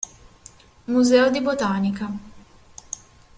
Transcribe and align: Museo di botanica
Museo 0.85 1.29
di 1.29 1.41
botanica 1.41 2.11